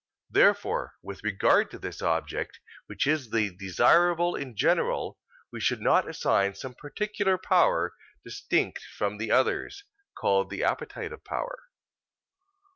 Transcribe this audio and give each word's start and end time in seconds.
Therefore, 0.31 0.95
with 1.03 1.23
regard 1.23 1.69
to 1.69 1.77
this 1.77 2.01
object 2.01 2.59
which 2.87 3.05
is 3.05 3.29
the 3.29 3.55
desirable 3.55 4.35
in 4.35 4.55
general, 4.55 5.19
we 5.51 5.59
should 5.59 5.79
not 5.79 6.09
assign 6.09 6.55
some 6.55 6.73
particular 6.73 7.37
power 7.37 7.93
distinct 8.25 8.83
from 8.97 9.19
the 9.19 9.29
others, 9.29 9.83
called 10.17 10.49
the 10.49 10.63
appetitive 10.63 11.23
power. 11.23 11.65